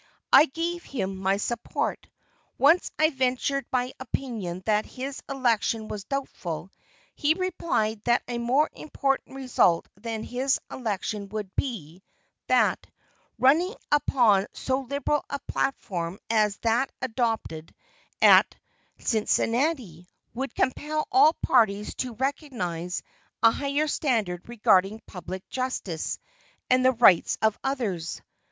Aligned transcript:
I 0.33 0.45
gave 0.47 0.81
him 0.83 1.15
my 1.15 1.37
support. 1.37 2.07
Once 2.57 2.89
I 2.97 3.11
ventured 3.11 3.67
my 3.71 3.93
opinion 3.99 4.63
that 4.65 4.83
his 4.87 5.21
election 5.29 5.89
was 5.89 6.05
doubtful. 6.05 6.71
He 7.13 7.35
replied 7.35 8.01
that 8.05 8.23
a 8.27 8.39
more 8.39 8.67
important 8.73 9.35
result 9.35 9.87
than 9.95 10.23
his 10.23 10.59
election 10.71 11.29
would 11.29 11.55
be, 11.55 12.01
that, 12.47 12.87
running 13.37 13.75
upon 13.91 14.47
so 14.53 14.79
liberal 14.89 15.23
a 15.29 15.37
platform 15.47 16.17
as 16.31 16.57
that 16.63 16.91
adopted 17.03 17.71
at 18.23 18.55
Cincinnati, 18.97 20.07
would 20.33 20.55
compel 20.55 21.07
all 21.11 21.33
parties 21.43 21.93
to 21.97 22.13
recognize 22.15 23.03
a 23.43 23.51
higher 23.51 23.85
standard 23.85 24.49
regarding 24.49 24.99
public 25.05 25.47
justice 25.47 26.17
and 26.71 26.83
the 26.83 26.93
rights 26.93 27.37
of 27.43 27.55
others. 27.63 28.19